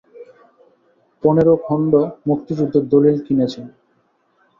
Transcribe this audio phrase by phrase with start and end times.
[1.23, 1.93] পনেরো খণ্ড
[2.27, 3.65] মুক্তিযুদ্ধের দলিল কিনেছেন।